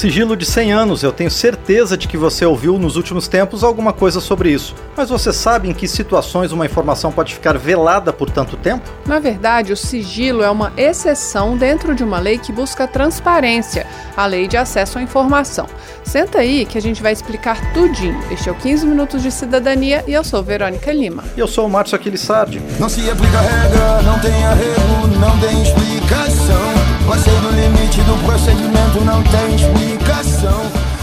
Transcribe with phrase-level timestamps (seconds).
[0.00, 3.92] Sigilo de 100 anos, eu tenho certeza de que você ouviu nos últimos tempos alguma
[3.92, 4.74] coisa sobre isso.
[4.96, 8.88] Mas você sabe em que situações uma informação pode ficar velada por tanto tempo?
[9.04, 14.24] Na verdade, o sigilo é uma exceção dentro de uma lei que busca transparência, a
[14.24, 15.66] Lei de Acesso à Informação.
[16.02, 18.18] Senta aí que a gente vai explicar tudinho.
[18.30, 21.24] Este é o 15 Minutos de Cidadania e eu sou Verônica Lima.
[21.36, 22.58] E eu sou o Márcio Aquilissardi.
[22.78, 26.69] Não se aplica regra, não tem arrego, não tem explicação.
[27.10, 30.60] Passei no limite do procedimento, não tem explicação.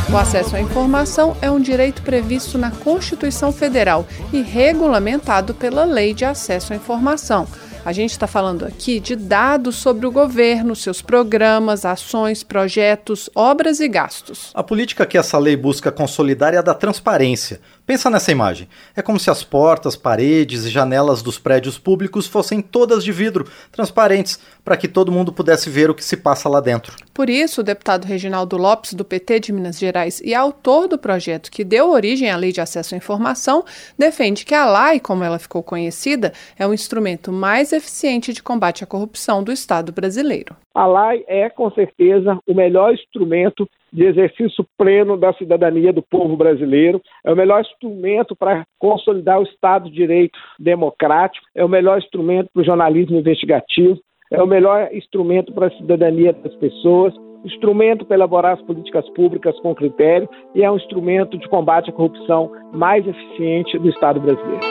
[0.10, 6.14] O acesso à informação é um direito previsto na Constituição Federal e regulamentado pela Lei
[6.14, 7.46] de Acesso à Informação.
[7.84, 13.82] A gente está falando aqui de dados sobre o governo, seus programas, ações, projetos, obras
[13.82, 14.52] e gastos.
[14.54, 17.60] A política que essa lei busca consolidar é a da transparência.
[17.88, 18.68] Pensa nessa imagem.
[18.94, 23.50] É como se as portas, paredes e janelas dos prédios públicos fossem todas de vidro,
[23.72, 26.94] transparentes, para que todo mundo pudesse ver o que se passa lá dentro.
[27.14, 31.50] Por isso, o deputado Reginaldo Lopes, do PT de Minas Gerais e autor do projeto
[31.50, 33.64] que deu origem à Lei de Acesso à Informação,
[33.98, 38.84] defende que a LAI, como ela ficou conhecida, é o instrumento mais eficiente de combate
[38.84, 40.58] à corrupção do Estado brasileiro.
[40.78, 46.38] A lei é, com certeza, o melhor instrumento de exercício pleno da cidadania do povo
[46.38, 51.98] brasileiro, é o melhor instrumento para consolidar o Estado de Direito democrático, é o melhor
[51.98, 57.12] instrumento para o jornalismo investigativo, é o melhor instrumento para a cidadania das pessoas,
[57.44, 60.30] instrumento para elaborar as políticas públicas com critério.
[60.54, 64.62] E é um instrumento de combate à corrupção mais eficiente do Estado brasileiro.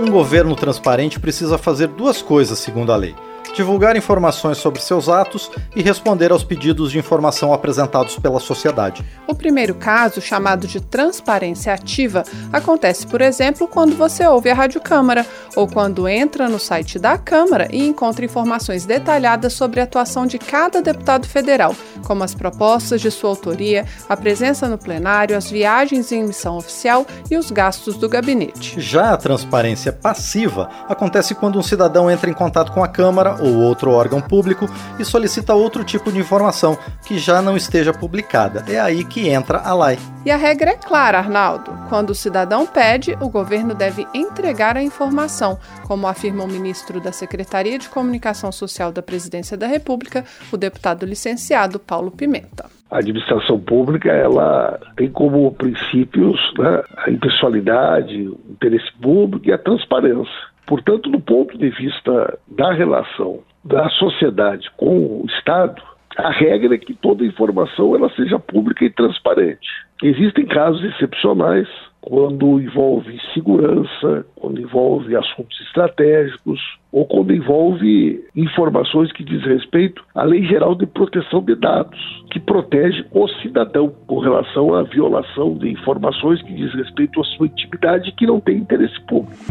[0.00, 3.14] Um governo transparente precisa fazer duas coisas, segundo a lei:
[3.54, 9.04] divulgar informações sobre seus atos e responder aos pedidos de informação apresentados pela sociedade.
[9.26, 14.80] O primeiro caso, chamado de transparência ativa, acontece, por exemplo, quando você ouve a Rádio
[14.80, 15.24] Câmara
[15.54, 20.38] ou quando entra no site da Câmara e encontra informações detalhadas sobre a atuação de
[20.38, 21.74] cada deputado federal,
[22.04, 27.06] como as propostas de sua autoria, a presença no plenário, as viagens em missão oficial
[27.30, 28.80] e os gastos do gabinete.
[28.80, 33.56] Já a transparência passiva acontece quando um cidadão entra em contato com a Câmara ou
[33.56, 34.66] outro órgão público
[34.98, 38.64] e solicita outro tipo de informação que já não esteja publicada.
[38.68, 39.98] É aí que entra a lei.
[40.24, 41.70] E a regra é clara, Arnaldo.
[41.88, 47.12] Quando o cidadão pede, o governo deve entregar a informação, como afirma o ministro da
[47.12, 52.66] Secretaria de Comunicação Social da Presidência da República, o deputado licenciado Paulo Pimenta.
[52.90, 59.58] A administração pública ela tem como princípios né, a impessoalidade, o interesse público e a
[59.58, 60.53] transparência.
[60.66, 65.82] Portanto, do ponto de vista da relação da sociedade com o Estado,
[66.16, 69.68] a regra é que toda informação ela seja pública e transparente.
[70.02, 71.68] Existem casos excepcionais
[72.06, 76.60] quando envolve segurança, quando envolve assuntos estratégicos
[76.92, 81.98] ou quando envolve informações que diz respeito à Lei Geral de Proteção de Dados,
[82.30, 87.46] que protege o cidadão com relação à violação de informações que diz respeito à sua
[87.46, 89.42] intimidade que não tem interesse público.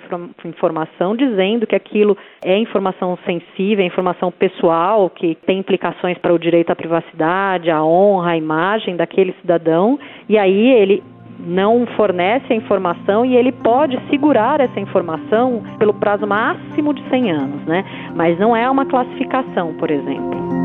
[0.45, 2.15] informação dizendo que aquilo
[2.45, 7.83] é informação sensível, é informação pessoal, que tem implicações para o direito à privacidade, à
[7.83, 9.99] honra, à imagem daquele cidadão,
[10.29, 11.03] e aí ele
[11.41, 17.31] não fornece a informação e ele pode segurar essa informação pelo prazo máximo de 100
[17.31, 17.85] anos, né?
[18.15, 20.58] Mas não é uma classificação, por exemplo.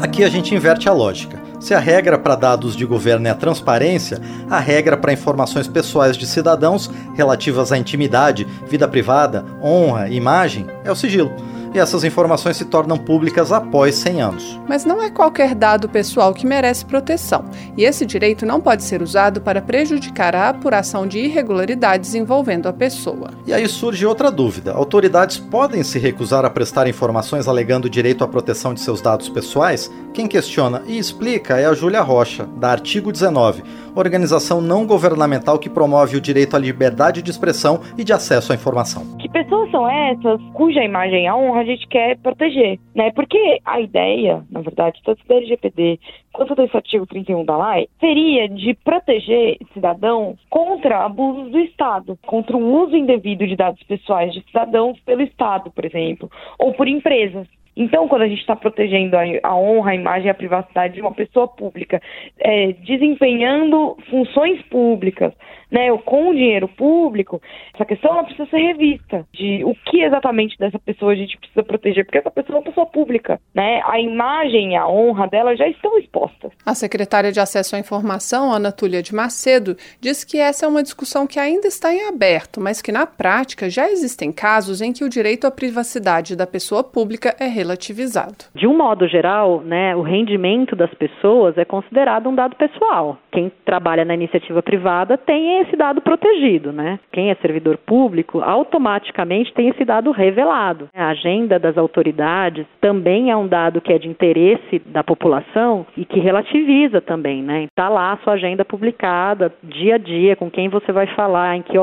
[0.00, 1.40] Aqui a gente inverte a lógica.
[1.58, 6.16] Se a regra para dados de governo é a transparência, a regra para informações pessoais
[6.16, 11.32] de cidadãos relativas à intimidade, vida privada, honra imagem é o sigilo
[11.74, 14.60] e essas informações se tornam públicas após 100 anos.
[14.68, 17.44] Mas não é qualquer dado pessoal que merece proteção,
[17.76, 22.72] e esse direito não pode ser usado para prejudicar a apuração de irregularidades envolvendo a
[22.72, 23.30] pessoa.
[23.46, 28.28] E aí surge outra dúvida: autoridades podem se recusar a prestar informações alegando direito à
[28.28, 29.90] proteção de seus dados pessoais?
[30.12, 33.62] Quem questiona e explica é a Júlia Rocha, da Artigo 19
[33.98, 38.54] organização não governamental que promove o direito à liberdade de expressão e de acesso à
[38.54, 39.16] informação.
[39.18, 43.10] Que pessoas são essas cuja imagem e a honra a gente quer proteger, né?
[43.12, 45.98] Porque a ideia, na verdade, tanto do LGPD
[46.32, 52.56] quanto desse artigo 31 da lei, seria de proteger cidadãos contra abusos do Estado, contra
[52.56, 57.46] o uso indevido de dados pessoais de cidadãos pelo Estado, por exemplo, ou por empresas.
[57.78, 61.00] Então, quando a gente está protegendo a, a, honra, a imagem e a privacidade de
[61.00, 62.02] uma pessoa pública,
[62.36, 65.32] é, desempenhando funções públicas,
[65.70, 67.40] né, com o dinheiro público,
[67.74, 71.62] essa questão ela precisa ser revista de o que exatamente dessa pessoa a gente precisa
[71.62, 73.80] proteger, porque essa pessoa é uma pessoa pública, né?
[73.84, 76.52] A imagem e a honra dela já estão expostas.
[76.64, 80.82] A secretária de Acesso à Informação, Ana Túlia de Macedo, diz que essa é uma
[80.82, 85.04] discussão que ainda está em aberto, mas que na prática já existem casos em que
[85.04, 88.46] o direito à privacidade da pessoa pública é relativizado.
[88.54, 93.18] De um modo geral, né, o rendimento das pessoas é considerado um dado pessoal.
[93.32, 96.98] Quem trabalha na iniciativa privada tem esse dado protegido, né?
[97.12, 100.88] Quem é servidor público automaticamente tem esse dado revelado.
[100.94, 106.04] A agenda das autoridades também é um dado que é de interesse da população e
[106.04, 107.64] que relativiza também, né?
[107.64, 111.62] Está lá a sua agenda publicada dia a dia, com quem você vai falar, em
[111.62, 111.76] que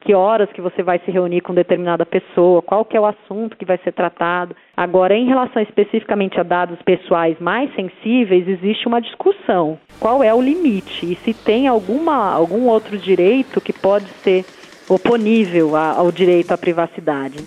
[0.00, 3.56] que horas que você vai se reunir com determinada pessoa, qual que é o assunto
[3.56, 4.56] que vai ser tratado.
[4.76, 9.78] Agora, em relação especificamente a dados pessoais mais sensíveis, existe uma discussão.
[9.98, 11.12] Qual é o limite?
[11.12, 14.44] E se tem alguma, algum outro direito que pode ser
[14.88, 17.38] oponível ao direito à privacidade?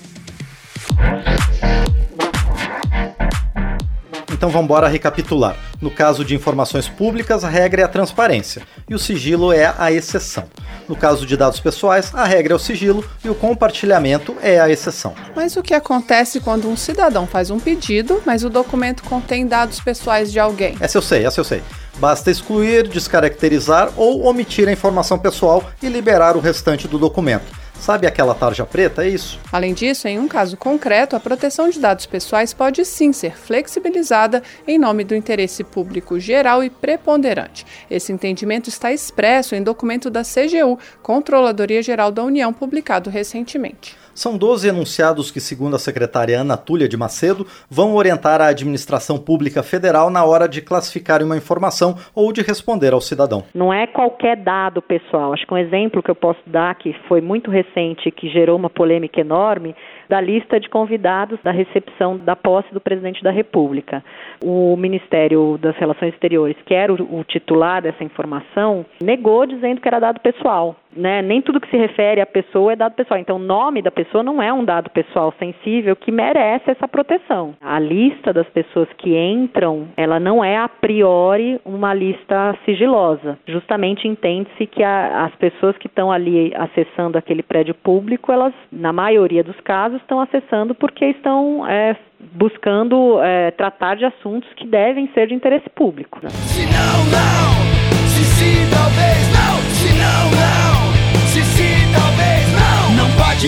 [4.43, 5.55] Então vamos embora recapitular.
[5.81, 9.89] No caso de informações públicas, a regra é a transparência e o sigilo é a
[9.89, 10.43] exceção.
[10.85, 14.69] No caso de dados pessoais, a regra é o sigilo e o compartilhamento é a
[14.69, 15.13] exceção.
[15.33, 19.79] Mas o que acontece quando um cidadão faz um pedido, mas o documento contém dados
[19.79, 20.75] pessoais de alguém?
[20.81, 21.63] Essa eu sei, essa eu sei.
[21.97, 27.62] Basta excluir, descaracterizar ou omitir a informação pessoal e liberar o restante do documento.
[27.83, 29.03] Sabe aquela tarja preta?
[29.03, 29.37] É isso.
[29.51, 34.41] Além disso, em um caso concreto, a proteção de dados pessoais pode sim ser flexibilizada
[34.65, 37.65] em nome do interesse público geral e preponderante.
[37.91, 43.97] Esse entendimento está expresso em documento da CGU, Controladoria Geral da União, publicado recentemente.
[44.15, 49.17] São 12 enunciados que, segundo a secretária Ana Túlia de Macedo, vão orientar a administração
[49.17, 53.43] pública federal na hora de classificar uma informação ou de responder ao cidadão.
[53.55, 55.33] Não é qualquer dado pessoal.
[55.33, 58.69] Acho que um exemplo que eu posso dar, que foi muito recente, que gerou uma
[58.69, 59.75] polêmica enorme,
[60.13, 64.03] da lista de convidados da recepção da posse do presidente da República.
[64.43, 69.97] O Ministério das Relações Exteriores, que era o, titular dessa informação, negou dizendo que era
[69.97, 70.75] dado pessoal.
[70.95, 71.23] Né?
[71.23, 73.19] Nem tudo que se refere à pessoa é dado pessoal.
[73.19, 77.55] Então, o nome da pessoa não é um dado pessoal sensível que merece essa proteção.
[77.59, 83.39] A lista das pessoas que entram, ela não é a priori uma lista sigilosa.
[83.47, 88.93] Justamente entende-se que a, as pessoas que estão ali acessando aquele prédio público, elas, na
[88.93, 91.95] maioria dos casos, estão acessando porque estão é,
[92.33, 96.19] buscando é, tratar de assuntos que devem ser de interesse público.
[96.21, 96.29] Né?
[96.29, 103.09] Se não, não, se sim, talvez não, se não, não, se sim, talvez não, não
[103.17, 103.47] pode,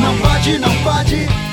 [0.00, 1.44] não pode, não pode.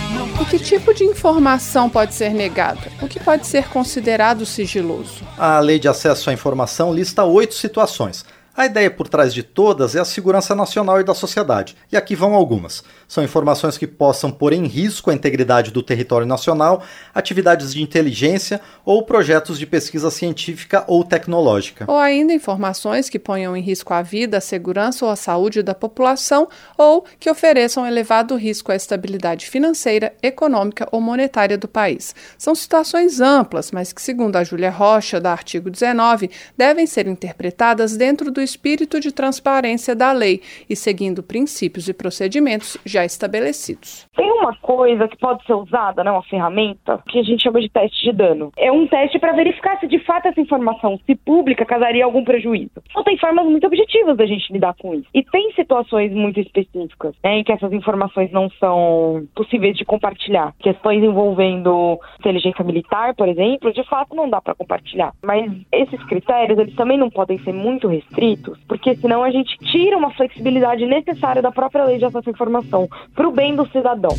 [0.41, 2.81] E que tipo de informação pode ser negada?
[3.00, 5.24] O que pode ser considerado sigiloso?
[5.38, 9.96] A Lei de Acesso à Informação lista oito situações A ideia por trás de todas
[9.96, 12.84] é a segurança nacional e da sociedade, e aqui vão algumas.
[13.08, 16.84] São informações que possam pôr em risco a integridade do território nacional,
[17.15, 21.86] atividades de inteligência ou projetos de pesquisa científica ou tecnológica.
[21.88, 25.74] Ou ainda informações que ponham em risco a vida, a segurança ou a saúde da
[25.74, 32.13] população ou que ofereçam elevado risco à estabilidade financeira, econômica ou monetária do país.
[32.38, 37.96] São situações amplas, mas que, segundo a Júlia Rocha, da artigo 19, devem ser interpretadas
[37.96, 44.07] dentro do espírito de transparência da lei e seguindo princípios e procedimentos já estabelecidos.
[44.15, 47.69] Tem uma coisa que pode ser usada, né, uma ferramenta, que a gente chama de
[47.69, 48.51] teste de dano.
[48.57, 52.71] É um teste para verificar se de fato essa informação, se pública, causaria algum prejuízo.
[52.89, 55.07] Então tem formas muito objetivas da gente lidar com isso.
[55.13, 60.53] E tem situações muito específicas né, em que essas informações não são possíveis de compartilhar.
[60.60, 65.13] Questões envolvendo inteligência militar, por exemplo, de fato não dá para compartilhar.
[65.24, 68.30] Mas esses critérios, eles também não podem ser muito restritos
[68.67, 72.89] porque senão a gente tira uma flexibilidade necessária da própria lei de acesso à informação
[73.15, 74.15] para o bem do cidadão.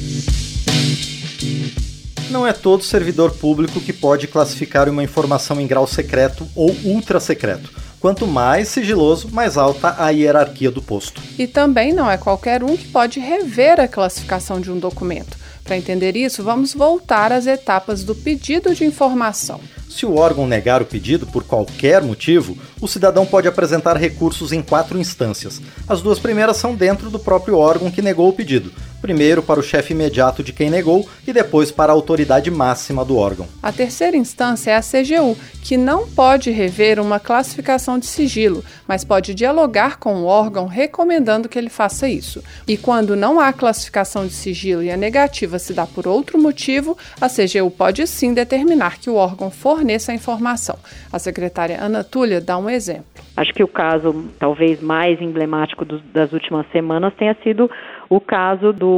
[2.30, 7.20] Não é todo servidor público que pode classificar uma informação em grau secreto ou ultra
[7.20, 7.70] secreto.
[8.00, 11.20] Quanto mais sigiloso, mais alta a hierarquia do posto.
[11.38, 15.36] E também não é qualquer um que pode rever a classificação de um documento.
[15.62, 19.60] Para entender isso, vamos voltar às etapas do pedido de informação.
[19.94, 24.62] Se o órgão negar o pedido por qualquer motivo, o cidadão pode apresentar recursos em
[24.62, 25.60] quatro instâncias.
[25.86, 28.72] As duas primeiras são dentro do próprio órgão que negou o pedido,
[29.02, 33.16] primeiro para o chefe imediato de quem negou e depois para a autoridade máxima do
[33.16, 33.48] órgão.
[33.60, 39.04] A terceira instância é a CGU, que não pode rever uma classificação de sigilo, mas
[39.04, 42.42] pode dialogar com o órgão recomendando que ele faça isso.
[42.66, 46.96] E quando não há classificação de sigilo e a negativa se dá por outro motivo,
[47.20, 50.78] a CGU pode sim determinar que o órgão forneça a informação.
[51.12, 53.04] A secretária Ana Túlia dá um exemplo.
[53.36, 57.70] Acho que o caso talvez mais emblemático do, das últimas semanas tenha sido
[58.10, 58.91] o caso do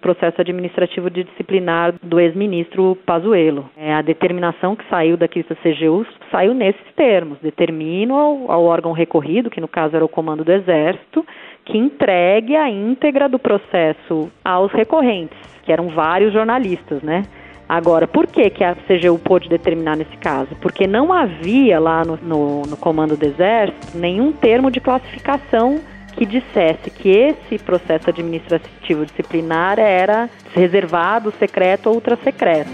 [0.00, 3.68] processo administrativo de disciplinar do ex-ministro Pazuello.
[3.76, 7.38] É, a determinação que saiu daqui da CGU saiu nesses termos.
[7.40, 11.24] Determina ao, ao órgão recorrido, que no caso era o Comando do Exército,
[11.64, 17.24] que entregue a íntegra do processo aos recorrentes, que eram vários jornalistas, né?
[17.68, 20.54] Agora, por que, que a CGU pôde determinar nesse caso?
[20.60, 25.80] Porque não havia lá no, no, no comando do Exército nenhum termo de classificação
[26.16, 32.70] que dissesse que esse processo administrativo disciplinar era reservado, secreto ou ultra secreto.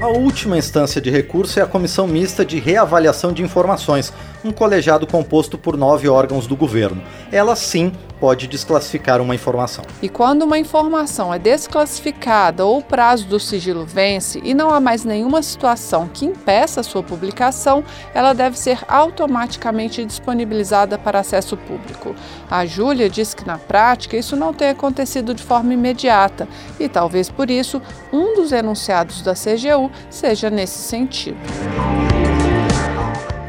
[0.00, 4.12] A última instância de recurso é a Comissão Mista de Reavaliação de Informações,
[4.44, 7.02] um colegiado composto por nove órgãos do governo.
[7.30, 7.92] Ela sim
[8.22, 9.84] pode desclassificar uma informação.
[10.00, 14.80] E quando uma informação é desclassificada ou o prazo do sigilo vence e não há
[14.80, 17.82] mais nenhuma situação que impeça sua publicação,
[18.14, 22.14] ela deve ser automaticamente disponibilizada para acesso público.
[22.48, 26.46] A Júlia diz que na prática isso não tem acontecido de forma imediata
[26.78, 31.40] e talvez por isso um dos enunciados da CGU seja nesse sentido.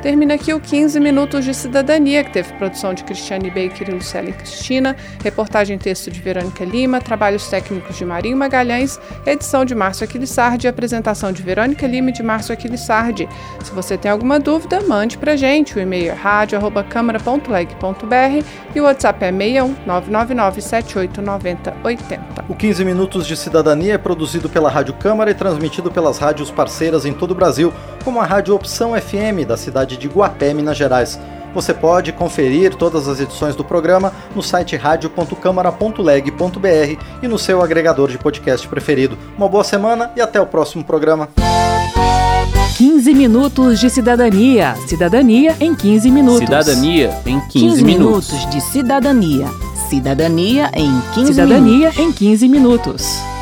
[0.03, 4.33] Termina aqui o 15 Minutos de Cidadania, que teve produção de Cristiane Baker e Lucélia
[4.33, 10.67] Cristina, reportagem texto de Verônica Lima, trabalhos técnicos de Marinho Magalhães, edição de Márcio Aquilissardi
[10.67, 13.29] e apresentação de Verônica Lima e de Márcio Aquilissardi.
[13.63, 15.77] Se você tem alguma dúvida, mande pra gente.
[15.77, 18.45] O e-mail é rádio.câmara.leg.br
[18.75, 22.43] e o WhatsApp é 61 999 789080.
[22.49, 27.05] O 15 Minutos de Cidadania é produzido pela Rádio Câmara e transmitido pelas rádios parceiras
[27.05, 27.71] em todo o Brasil,
[28.03, 31.19] como a Rádio Opção FM da cidade cidade de Guapé, Minas Gerais.
[31.53, 38.09] Você pode conferir todas as edições do programa no site radio.câmara.leg.br e no seu agregador
[38.09, 39.17] de podcast preferido.
[39.37, 41.29] Uma boa semana e até o próximo programa.
[42.75, 44.75] 15 minutos de cidadania.
[44.87, 46.39] Cidadania em 15 minutos.
[46.39, 48.31] Cidadania em 15, 15 minutos.
[48.31, 49.47] minutos de cidadania.
[49.89, 51.99] Cidadania em 15 Cidadania minutos.
[51.99, 53.32] em 15 minutos.